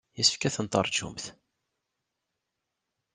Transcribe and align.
Yessefk 0.17 0.43
ad 0.47 0.53
ten-teṛjumt. 0.55 1.25